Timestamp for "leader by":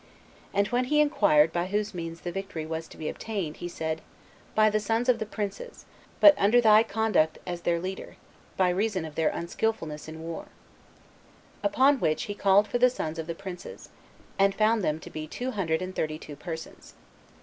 7.79-8.69